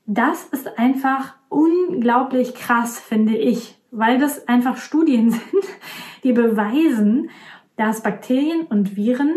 [0.08, 5.66] das ist einfach unglaublich krass, finde ich, weil das einfach Studien sind,
[6.24, 7.30] die beweisen,
[7.76, 9.36] dass Bakterien und Viren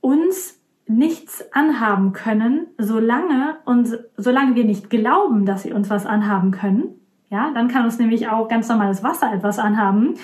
[0.00, 6.50] uns nichts anhaben können, solange und solange wir nicht glauben, dass sie uns was anhaben
[6.50, 7.00] können.
[7.30, 10.14] Ja, dann kann uns nämlich auch ganz normales Wasser etwas anhaben.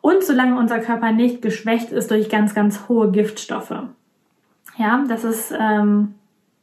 [0.00, 3.74] Und solange unser Körper nicht geschwächt ist durch ganz, ganz hohe Giftstoffe.
[4.76, 6.14] Ja, das ist, ähm,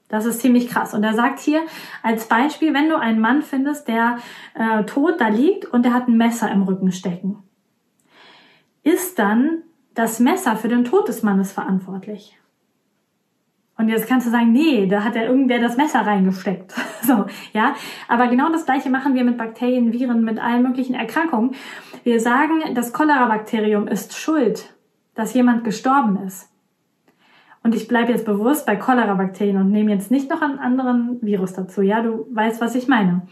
[0.09, 0.93] das ist ziemlich krass.
[0.93, 1.61] Und er sagt hier
[2.03, 4.17] als Beispiel, wenn du einen Mann findest, der
[4.55, 7.43] äh, tot da liegt und der hat ein Messer im Rücken stecken
[8.83, 12.37] ist dann das Messer für den Tod des Mannes verantwortlich.
[13.77, 16.73] Und jetzt kannst du sagen, nee, da hat ja irgendwer das Messer reingesteckt.
[17.01, 17.75] so, ja.
[18.09, 21.55] Aber genau das Gleiche machen wir mit Bakterien, Viren, mit allen möglichen Erkrankungen.
[22.03, 24.73] Wir sagen, das Cholera-Bakterium ist schuld,
[25.15, 26.49] dass jemand gestorben ist.
[27.63, 31.53] Und ich bleibe jetzt bewusst bei Cholera-Bakterien und nehme jetzt nicht noch einen anderen Virus
[31.53, 31.81] dazu.
[31.81, 33.23] Ja, du weißt, was ich meine.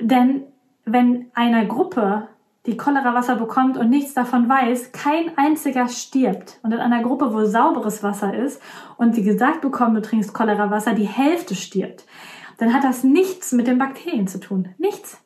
[0.00, 0.44] Denn
[0.84, 2.28] wenn eine Gruppe
[2.66, 6.58] die Cholera-Wasser bekommt und nichts davon weiß, kein einziger stirbt.
[6.62, 8.60] Und in einer Gruppe, wo sauberes Wasser ist
[8.96, 12.06] und wie gesagt bekommen, du trinkst Cholera-Wasser, die Hälfte stirbt,
[12.56, 14.68] dann hat das nichts mit den Bakterien zu tun.
[14.78, 15.20] Nichts.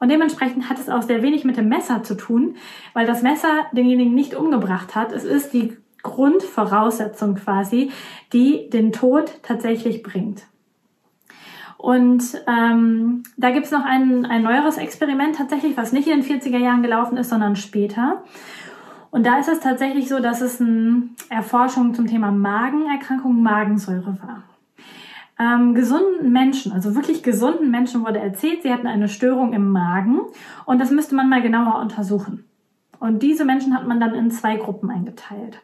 [0.00, 2.56] Und dementsprechend hat es auch sehr wenig mit dem Messer zu tun,
[2.92, 5.12] weil das Messer denjenigen nicht umgebracht hat.
[5.12, 7.90] Es ist die Grundvoraussetzung quasi,
[8.32, 10.42] die den Tod tatsächlich bringt.
[11.82, 16.58] Und ähm, da gibt's noch ein, ein neueres Experiment tatsächlich, was nicht in den 40er
[16.58, 18.22] Jahren gelaufen ist, sondern später.
[19.10, 24.44] Und da ist es tatsächlich so, dass es eine Erforschung zum Thema Magenerkrankung, Magensäure war.
[25.40, 30.20] Ähm, gesunden Menschen, also wirklich gesunden Menschen wurde erzählt, sie hatten eine Störung im Magen
[30.66, 32.44] und das müsste man mal genauer untersuchen.
[33.00, 35.60] Und diese Menschen hat man dann in zwei Gruppen eingeteilt.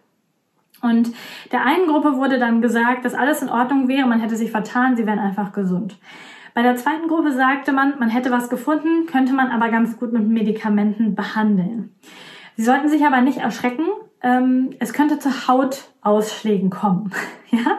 [0.83, 1.13] Und
[1.53, 4.97] der einen Gruppe wurde dann gesagt, dass alles in Ordnung wäre, man hätte sich vertan,
[4.97, 5.99] sie wären einfach gesund.
[6.55, 10.13] Bei der zweiten Gruppe sagte man, man hätte was gefunden, könnte man aber ganz gut
[10.13, 11.95] mit Medikamenten behandeln.
[12.57, 13.87] Sie sollten sich aber nicht erschrecken,
[14.23, 17.13] ähm, es könnte zu Hautausschlägen kommen.
[17.51, 17.79] ja?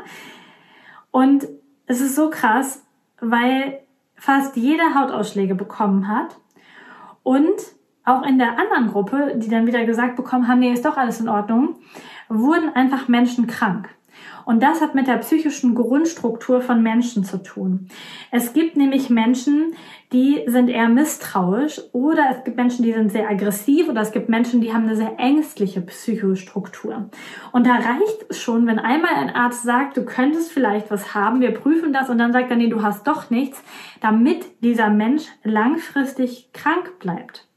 [1.11, 1.47] Und
[1.85, 2.85] es ist so krass,
[3.19, 3.79] weil
[4.15, 6.37] fast jeder Hautausschläge bekommen hat
[7.23, 7.59] und
[8.05, 11.19] auch in der anderen Gruppe, die dann wieder gesagt bekommen haben, nee, ist doch alles
[11.19, 11.75] in Ordnung,
[12.29, 13.89] wurden einfach Menschen krank.
[14.45, 17.87] Und das hat mit der psychischen Grundstruktur von Menschen zu tun.
[18.31, 19.75] Es gibt nämlich Menschen,
[20.11, 24.27] die sind eher misstrauisch oder es gibt Menschen, die sind sehr aggressiv oder es gibt
[24.27, 27.09] Menschen, die haben eine sehr ängstliche Psychostruktur.
[27.51, 31.41] Und da reicht es schon, wenn einmal ein Arzt sagt, du könntest vielleicht was haben,
[31.41, 33.61] wir prüfen das und dann sagt er, nee, du hast doch nichts,
[34.01, 37.48] damit dieser Mensch langfristig krank bleibt.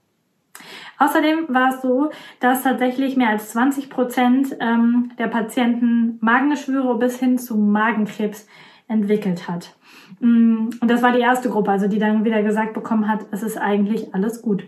[1.03, 7.19] Außerdem war es so, dass tatsächlich mehr als 20 Prozent ähm, der Patienten Magengeschwüre bis
[7.19, 8.47] hin zu Magenkrebs
[8.87, 9.75] entwickelt hat.
[10.21, 13.43] Mm, und das war die erste Gruppe, also die dann wieder gesagt bekommen hat, es
[13.43, 14.65] ist eigentlich alles gut.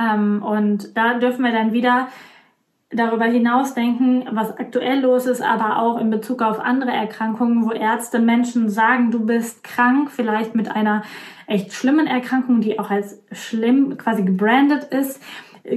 [0.00, 2.08] Ähm, und da dürfen wir dann wieder
[2.90, 7.72] darüber hinaus denken, was aktuell los ist, aber auch in Bezug auf andere Erkrankungen, wo
[7.72, 11.02] Ärzte Menschen sagen, du bist krank, vielleicht mit einer
[11.46, 15.20] echt schlimmen Erkrankung, die auch als schlimm quasi gebrandet ist,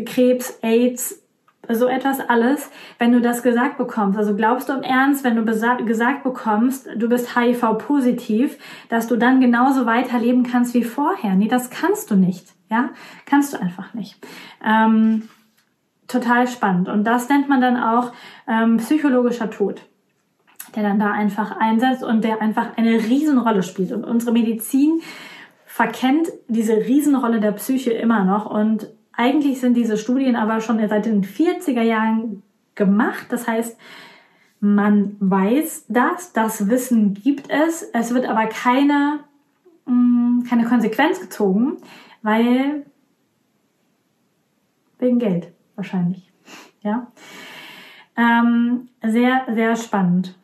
[0.06, 1.24] Krebs, AIDS,
[1.68, 4.18] so etwas alles, wenn du das gesagt bekommst.
[4.18, 8.58] Also glaubst du im Ernst, wenn du gesagt bekommst, du bist HIV-positiv,
[8.90, 11.36] dass du dann genauso weiterleben kannst wie vorher?
[11.36, 12.48] Nee, das kannst du nicht.
[12.72, 12.90] Ja,
[13.26, 14.18] kannst du einfach nicht.
[14.64, 15.24] Ähm,
[16.10, 16.90] total spannend.
[16.90, 18.12] Und das nennt man dann auch
[18.48, 19.82] ähm, psychologischer Tod,
[20.76, 23.94] der dann da einfach einsetzt und der einfach eine Riesenrolle spielt.
[23.94, 25.00] Und unsere Medizin
[25.66, 28.50] verkennt diese Riesenrolle der Psyche immer noch.
[28.50, 32.44] Und eigentlich sind diese Studien aber schon seit den 40er Jahren
[32.76, 33.28] gemacht.
[33.30, 33.78] Das heißt,
[34.60, 37.84] man weiß das, das Wissen gibt es.
[37.94, 39.20] Es wird aber keine,
[39.86, 41.78] mm, keine Konsequenz gezogen,
[42.24, 42.86] weil
[44.98, 46.30] wegen Geld wahrscheinlich.
[46.82, 47.08] Ja.
[48.18, 50.36] Ähm, sehr, sehr spannend.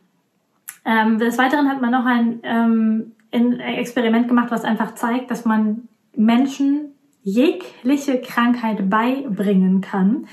[0.85, 5.89] Ähm, des Weiteren hat man noch ein ähm, Experiment gemacht, was einfach zeigt, dass man
[6.15, 10.27] Menschen jegliche Krankheit beibringen kann.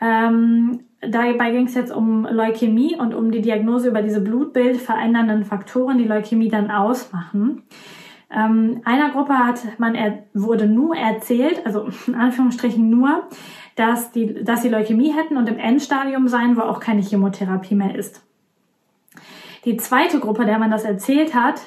[0.00, 5.44] Ähm, dabei ging es jetzt um Leukämie und um die Diagnose über diese Blutbild verändernden
[5.44, 7.62] Faktoren, die Leukämie dann ausmachen.
[8.34, 13.28] Ähm, einer Gruppe hat man er, wurde nur erzählt, also in Anführungsstrichen nur,
[13.76, 17.94] dass, die, dass sie Leukämie hätten und im Endstadium sein, wo auch keine Chemotherapie mehr
[17.94, 18.22] ist.
[19.64, 21.60] Die zweite Gruppe, der man das erzählt hat,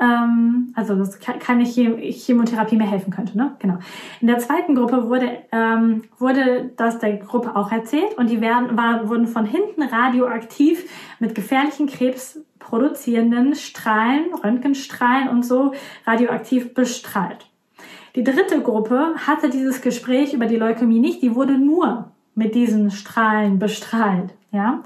[0.00, 3.56] ähm, also dass keine Chemotherapie mehr helfen könnte, ne?
[3.58, 3.78] Genau.
[4.20, 8.76] In der zweiten Gruppe wurde, ähm, wurde das der Gruppe auch erzählt und die werden,
[8.76, 10.88] war, wurden von hinten radioaktiv
[11.18, 15.72] mit gefährlichen Krebs produzierenden Strahlen, Röntgenstrahlen und so
[16.06, 17.46] radioaktiv bestrahlt.
[18.14, 22.90] Die dritte Gruppe hatte dieses Gespräch über die Leukämie nicht, die wurde nur mit diesen
[22.90, 24.82] Strahlen bestrahlt, ja.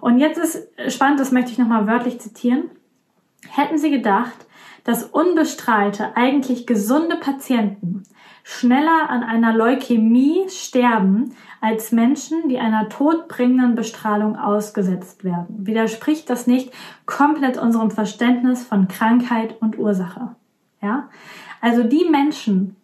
[0.00, 2.64] Und jetzt ist spannend, das möchte ich nochmal wörtlich zitieren.
[3.48, 4.46] Hätten Sie gedacht,
[4.84, 8.02] dass unbestrahlte, eigentlich gesunde Patienten
[8.42, 15.66] schneller an einer Leukämie sterben als Menschen, die einer todbringenden Bestrahlung ausgesetzt werden?
[15.66, 16.70] Widerspricht das nicht
[17.06, 20.36] komplett unserem Verständnis von Krankheit und Ursache?
[20.82, 21.08] Ja?
[21.64, 22.76] Also die Menschen,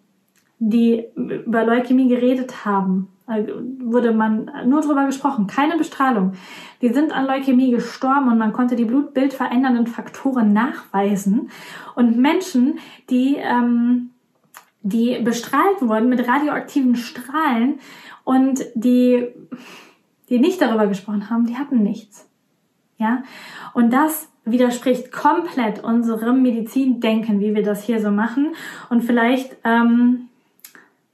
[0.58, 3.44] die über Leukämie geredet haben, äh,
[3.78, 6.32] wurde man nur drüber gesprochen, keine Bestrahlung.
[6.80, 11.50] Die sind an Leukämie gestorben und man konnte die blutbildverändernden Faktoren nachweisen.
[11.94, 12.78] Und Menschen,
[13.10, 14.12] die, ähm,
[14.80, 17.80] die bestrahlt wurden mit radioaktiven Strahlen
[18.24, 19.28] und die,
[20.30, 22.30] die nicht darüber gesprochen haben, die hatten nichts.
[22.96, 23.24] Ja,
[23.74, 28.54] und das widerspricht komplett unserem Medizindenken, wie wir das hier so machen.
[28.88, 30.28] Und vielleicht ähm,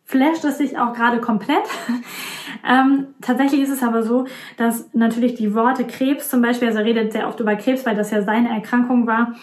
[0.04, 1.64] flasht es sich auch gerade komplett.
[2.68, 6.84] ähm, tatsächlich ist es aber so, dass natürlich die Worte Krebs zum Beispiel, also er
[6.84, 9.34] redet sehr oft über Krebs, weil das ja seine Erkrankung war,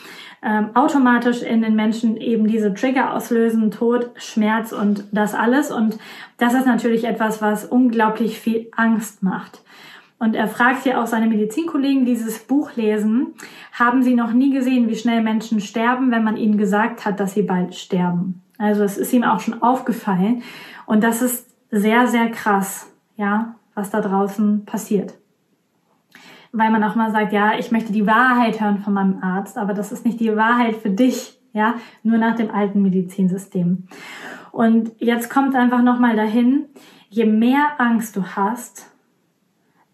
[0.42, 5.72] ähm, automatisch in den Menschen eben diese Trigger auslösen, Tod, Schmerz und das alles.
[5.72, 5.98] Und
[6.38, 9.62] das ist natürlich etwas, was unglaublich viel Angst macht.
[10.24, 13.34] Und er fragt hier auch seine Medizinkollegen, die dieses Buch lesen,
[13.74, 17.34] haben sie noch nie gesehen, wie schnell Menschen sterben, wenn man ihnen gesagt hat, dass
[17.34, 18.42] sie bald sterben.
[18.58, 20.42] Also es ist ihm auch schon aufgefallen.
[20.86, 25.14] Und das ist sehr, sehr krass, ja, was da draußen passiert.
[26.54, 29.74] Weil man auch mal sagt, ja, ich möchte die Wahrheit hören von meinem Arzt, aber
[29.74, 33.90] das ist nicht die Wahrheit für dich, ja, nur nach dem alten Medizinsystem.
[34.54, 36.68] Und jetzt kommt einfach nochmal dahin,
[37.10, 38.93] je mehr Angst du hast,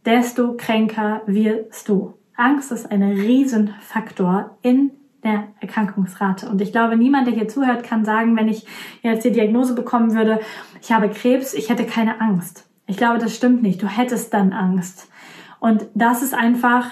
[0.09, 2.15] desto kränker wirst du.
[2.35, 4.91] Angst ist ein Riesenfaktor in
[5.23, 6.49] der Erkrankungsrate.
[6.49, 8.65] Und ich glaube, niemand, der hier zuhört, kann sagen, wenn ich
[9.03, 10.39] jetzt die Diagnose bekommen würde,
[10.81, 12.67] ich habe Krebs, ich hätte keine Angst.
[12.87, 13.83] Ich glaube, das stimmt nicht.
[13.83, 15.09] Du hättest dann Angst.
[15.59, 16.89] Und das ist einfach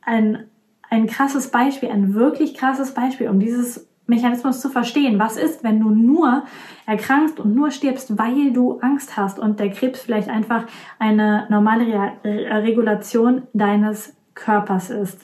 [0.00, 0.48] ein,
[0.90, 5.18] ein krasses Beispiel, ein wirklich krasses Beispiel, um dieses Mechanismus zu verstehen.
[5.18, 6.44] Was ist, wenn du nur
[6.86, 10.64] erkrankst und nur stirbst, weil du Angst hast und der Krebs vielleicht einfach
[10.98, 15.20] eine normale Re Regulation deines Körpers ist?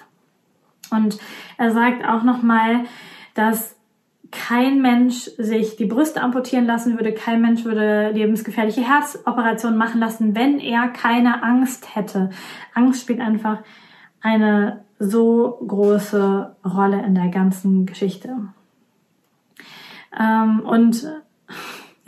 [0.91, 1.19] Und
[1.57, 2.85] er sagt auch nochmal,
[3.35, 3.77] dass
[4.31, 10.35] kein Mensch sich die Brüste amputieren lassen würde, kein Mensch würde lebensgefährliche Herzoperationen machen lassen,
[10.35, 12.31] wenn er keine Angst hätte.
[12.75, 13.59] Angst spielt einfach
[14.21, 18.37] eine so große Rolle in der ganzen Geschichte.
[20.19, 21.07] Ähm, und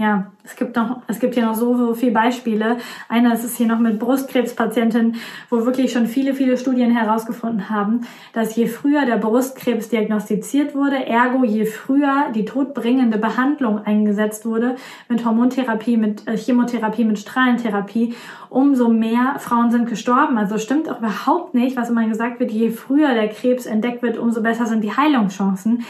[0.01, 2.79] ja, es gibt noch, es gibt hier noch so, so viele Beispiele.
[3.11, 5.17] Einer ist es hier noch mit Brustkrebspatienten,
[5.51, 11.05] wo wirklich schon viele, viele Studien herausgefunden haben, dass je früher der Brustkrebs diagnostiziert wurde,
[11.05, 14.77] ergo je früher die todbringende Behandlung eingesetzt wurde,
[15.11, 18.15] mit Hormontherapie, mit äh, Chemotherapie, mit Strahlentherapie,
[18.49, 20.39] umso mehr Frauen sind gestorben.
[20.39, 24.17] Also stimmt auch überhaupt nicht, was immer gesagt wird, je früher der Krebs entdeckt wird,
[24.17, 25.85] umso besser sind die Heilungschancen.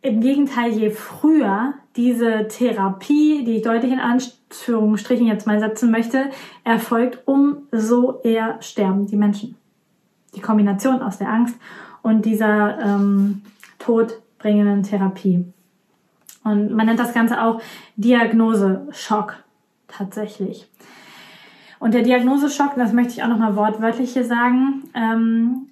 [0.00, 6.30] Im Gegenteil, je früher diese Therapie, die ich deutlich in Anführungsstrichen jetzt mal setzen möchte,
[6.62, 9.56] erfolgt, umso eher sterben die Menschen.
[10.36, 11.56] Die Kombination aus der Angst
[12.02, 13.42] und dieser ähm,
[13.80, 15.44] todbringenden Therapie.
[16.44, 17.60] Und man nennt das Ganze auch
[17.96, 19.34] Diagnoseschock
[19.88, 20.68] tatsächlich.
[21.80, 25.66] Und der Diagnoseschock, das möchte ich auch nochmal wortwörtlich hier sagen, ähm,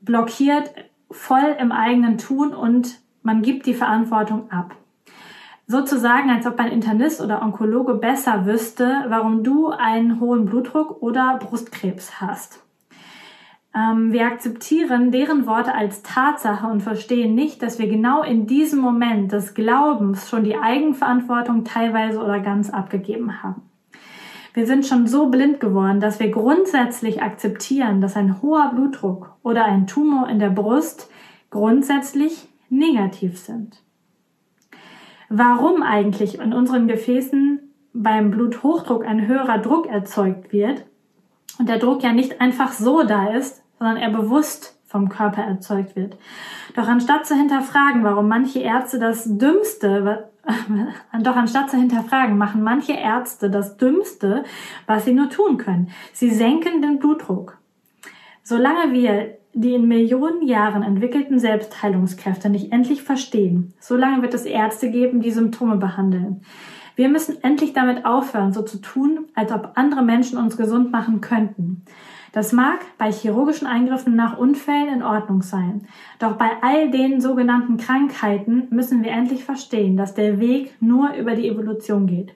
[0.00, 0.70] blockiert
[1.10, 4.74] voll im eigenen Tun und man gibt die Verantwortung ab.
[5.66, 11.36] Sozusagen, als ob ein Internist oder Onkologe besser wüsste, warum du einen hohen Blutdruck oder
[11.36, 12.64] Brustkrebs hast.
[13.76, 18.78] Ähm, wir akzeptieren deren Worte als Tatsache und verstehen nicht, dass wir genau in diesem
[18.78, 23.60] Moment des Glaubens schon die Eigenverantwortung teilweise oder ganz abgegeben haben.
[24.54, 29.66] Wir sind schon so blind geworden, dass wir grundsätzlich akzeptieren, dass ein hoher Blutdruck oder
[29.66, 31.10] ein Tumor in der Brust
[31.50, 33.82] grundsätzlich negativ sind.
[35.28, 37.60] Warum eigentlich in unseren Gefäßen
[37.92, 40.84] beim Bluthochdruck ein höherer Druck erzeugt wird
[41.58, 45.96] und der Druck ja nicht einfach so da ist, sondern er bewusst vom Körper erzeugt
[45.96, 46.16] wird.
[46.74, 50.30] Doch anstatt zu hinterfragen, warum manche Ärzte das Dümmste,
[51.22, 54.44] doch anstatt zu hinterfragen, machen manche Ärzte das Dümmste,
[54.86, 55.90] was sie nur tun können.
[56.12, 57.58] Sie senken den Blutdruck.
[58.42, 64.90] Solange wir die in Millionen Jahren entwickelten Selbstheilungskräfte nicht endlich verstehen, solange wird es Ärzte
[64.90, 66.42] geben, die Symptome behandeln.
[66.96, 71.20] Wir müssen endlich damit aufhören, so zu tun, als ob andere Menschen uns gesund machen
[71.20, 71.84] könnten.
[72.32, 75.86] Das mag bei chirurgischen Eingriffen nach Unfällen in Ordnung sein.
[76.18, 81.34] Doch bei all den sogenannten Krankheiten müssen wir endlich verstehen, dass der Weg nur über
[81.34, 82.34] die Evolution geht.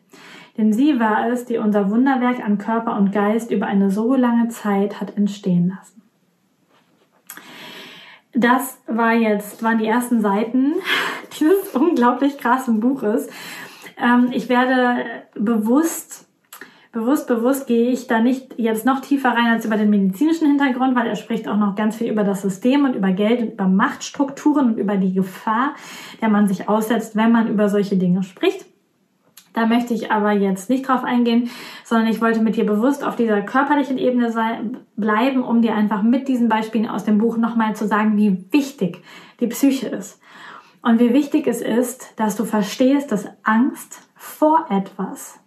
[0.57, 4.49] Denn sie war es, die unser Wunderwerk an Körper und Geist über eine so lange
[4.49, 6.02] Zeit hat entstehen lassen.
[8.35, 10.75] Das war jetzt, waren die ersten Seiten
[11.39, 13.29] dieses unglaublich krassen Buches.
[14.03, 16.27] Ähm, ich werde bewusst,
[16.93, 20.95] bewusst, bewusst gehe ich da nicht jetzt noch tiefer rein als über den medizinischen Hintergrund,
[20.97, 23.69] weil er spricht auch noch ganz viel über das System und über Geld und über
[23.69, 25.75] Machtstrukturen und über die Gefahr,
[26.23, 28.65] der man sich aussetzt, wenn man über solche Dinge spricht.
[29.53, 31.51] Da möchte ich aber jetzt nicht drauf eingehen,
[31.85, 36.03] sondern ich wollte mit dir bewusst auf dieser körperlichen Ebene sein, bleiben, um dir einfach
[36.03, 39.03] mit diesen Beispielen aus dem Buch nochmal zu sagen, wie wichtig
[39.41, 40.21] die Psyche ist.
[40.81, 45.39] Und wie wichtig es ist, dass du verstehst, dass Angst vor etwas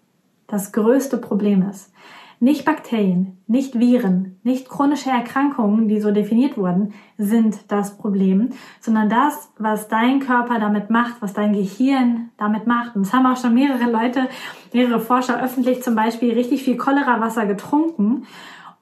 [0.48, 1.92] das größte Problem ist.
[2.40, 8.50] Nicht Bakterien, nicht Viren, nicht chronische Erkrankungen, die so definiert wurden, sind das Problem,
[8.82, 12.96] sondern das, was dein Körper damit macht, was dein Gehirn damit macht.
[12.96, 14.28] Und es haben auch schon mehrere Leute,
[14.74, 18.26] mehrere Forscher öffentlich zum Beispiel richtig viel Cholerawasser getrunken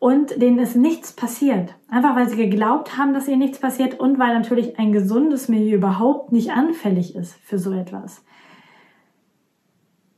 [0.04, 1.76] und denen ist nichts passiert.
[1.90, 5.78] Einfach weil sie geglaubt haben, dass ihnen nichts passiert und weil natürlich ein gesundes Milieu
[5.78, 8.22] überhaupt nicht anfällig ist für so etwas.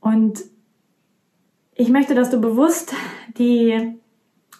[0.00, 0.42] Und
[1.78, 2.94] Ich möchte, dass du bewusst
[3.36, 3.98] die,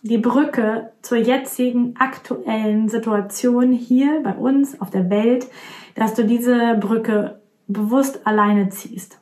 [0.02, 5.46] die Brücke zur jetzigen aktuellen Situation hier bei uns auf der Welt,
[5.94, 9.18] dass du diese Brücke bewusst alleine ziehst.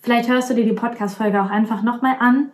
[0.00, 2.52] Vielleicht hörst du dir die Podcast-Folge auch einfach nochmal an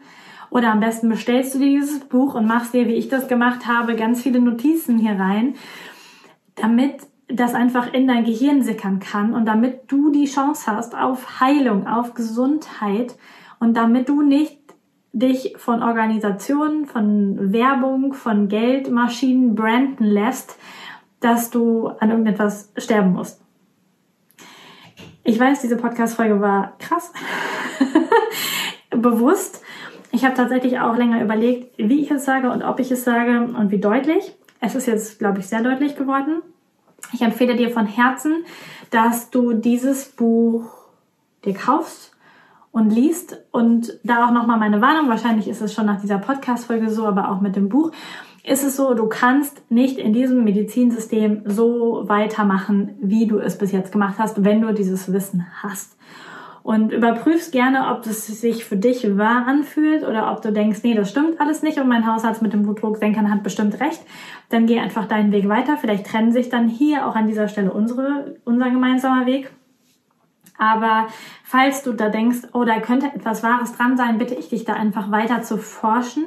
[0.51, 3.68] oder am besten bestellst du dir dieses Buch und machst dir, wie ich das gemacht
[3.68, 5.55] habe, ganz viele Notizen hier rein,
[6.57, 6.97] damit
[7.28, 11.87] das einfach in dein Gehirn sickern kann und damit du die Chance hast auf Heilung,
[11.87, 13.14] auf Gesundheit
[13.65, 14.59] und damit du nicht
[15.15, 20.59] dich von Organisationen, von Werbung, von Geldmaschinen branden lässt,
[21.21, 23.41] dass du an irgendetwas sterben musst.
[25.23, 27.11] Ich weiß, diese Podcast-Folge war krass,
[28.91, 29.62] bewusst.
[30.12, 33.49] Ich habe tatsächlich auch länger überlegt, wie ich es sage und ob ich es sage
[33.59, 34.35] und wie deutlich.
[34.61, 36.43] Es ist jetzt, glaube ich, sehr deutlich geworden.
[37.15, 38.45] Ich empfehle dir von Herzen,
[38.91, 40.71] dass du dieses Buch
[41.47, 42.14] dir kaufst
[42.75, 46.91] und liest und da auch nochmal meine Warnung, wahrscheinlich ist es schon nach dieser Podcast-Folge
[46.91, 47.93] so, aber auch mit dem Buch,
[48.43, 53.70] ist es so, du kannst nicht in diesem Medizinsystem so weitermachen, wie du es bis
[53.70, 55.97] jetzt gemacht hast, wenn du dieses Wissen hast
[56.64, 60.95] und überprüfst gerne, ob das sich für dich wahr anfühlt oder ob du denkst, nee,
[60.95, 64.03] das stimmt alles nicht und mein Hausarzt mit dem Blutdrucksenkern hat bestimmt recht.
[64.49, 65.77] Dann geh einfach deinen Weg weiter.
[65.77, 69.53] Vielleicht trennen sich dann hier auch an dieser Stelle unsere, unser gemeinsamer Weg.
[70.57, 71.09] Aber
[71.43, 74.75] falls du da denkst, oh, da könnte etwas Wahres dran sein, bitte ich dich da
[74.75, 76.25] einfach weiter zu forschen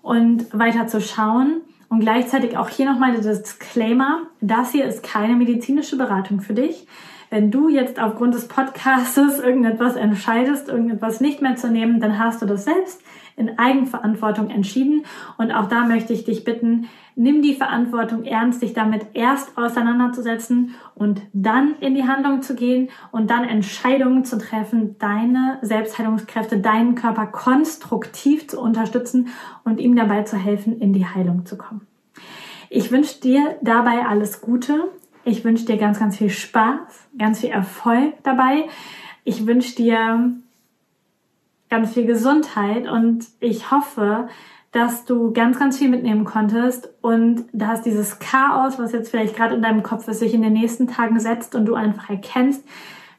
[0.00, 1.60] und weiter zu schauen.
[1.88, 6.86] Und gleichzeitig auch hier nochmal der Disclaimer, das hier ist keine medizinische Beratung für dich
[7.32, 12.42] wenn du jetzt aufgrund des Podcastes irgendetwas entscheidest, irgendetwas nicht mehr zu nehmen, dann hast
[12.42, 13.00] du das selbst
[13.36, 15.06] in Eigenverantwortung entschieden.
[15.38, 20.74] Und auch da möchte ich dich bitten, nimm die Verantwortung ernst, dich damit erst auseinanderzusetzen
[20.94, 26.96] und dann in die Handlung zu gehen und dann Entscheidungen zu treffen, deine Selbstheilungskräfte, deinen
[26.96, 29.28] Körper konstruktiv zu unterstützen
[29.64, 31.86] und ihm dabei zu helfen, in die Heilung zu kommen.
[32.68, 34.90] Ich wünsche dir dabei alles Gute.
[35.24, 38.68] Ich wünsche dir ganz, ganz viel Spaß, ganz viel Erfolg dabei.
[39.24, 40.32] Ich wünsche dir
[41.70, 44.28] ganz viel Gesundheit und ich hoffe,
[44.72, 49.54] dass du ganz, ganz viel mitnehmen konntest und dass dieses Chaos, was jetzt vielleicht gerade
[49.54, 52.64] in deinem Kopf ist, sich in den nächsten Tagen setzt und du einfach erkennst,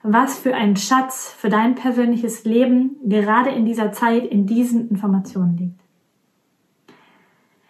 [0.01, 5.57] was für ein Schatz für dein persönliches Leben gerade in dieser Zeit in diesen Informationen
[5.57, 5.79] liegt.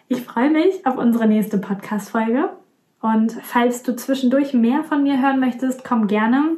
[0.08, 2.50] Ich freue mich auf unsere nächste Podcast-Folge
[3.04, 6.56] und falls du zwischendurch mehr von mir hören möchtest, komm gerne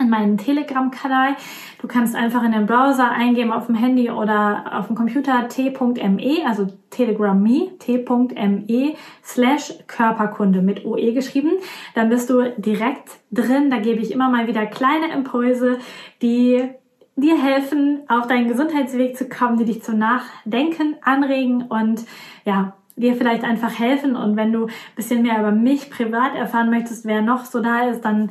[0.00, 1.36] in meinen Telegram-Kanal.
[1.82, 6.46] Du kannst einfach in den Browser eingeben auf dem Handy oder auf dem Computer t.me,
[6.46, 11.52] also Telegram.me, t.me slash Körperkunde mit OE geschrieben.
[11.94, 13.68] Dann bist du direkt drin.
[13.68, 15.78] Da gebe ich immer mal wieder kleine Impulse,
[16.22, 16.70] die
[17.16, 22.06] dir helfen, auf deinen Gesundheitsweg zu kommen, die dich zum Nachdenken anregen und
[22.46, 24.16] ja, dir vielleicht einfach helfen.
[24.16, 28.02] Und wenn du bisschen mehr über mich privat erfahren möchtest, wer noch so da ist,
[28.04, 28.30] dann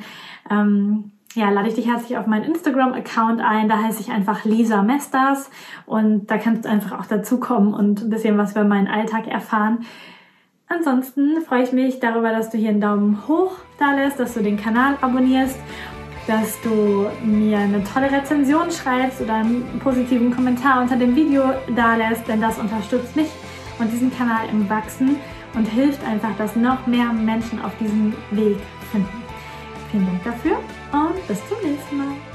[0.50, 3.70] ähm, ja, lade ich dich herzlich auf meinen Instagram-Account ein.
[3.70, 5.50] Da heiße ich einfach Lisa Mesters
[5.86, 9.86] und da kannst du einfach auch dazukommen und ein bisschen was über meinen Alltag erfahren.
[10.68, 14.42] Ansonsten freue ich mich darüber, dass du hier einen Daumen hoch da lässt, dass du
[14.42, 15.60] den Kanal abonnierst,
[16.28, 21.44] dass du mir eine tolle Rezension schreibst oder einen positiven Kommentar unter dem Video
[21.76, 23.28] da lässt, denn das unterstützt mich
[23.80, 25.18] und diesen Kanal im Wachsen
[25.56, 28.58] und hilft einfach, dass noch mehr Menschen auf diesem Weg
[28.92, 29.24] finden.
[29.92, 30.58] Vielen Dank dafür
[30.94, 32.31] und bis zum nächsten Mal.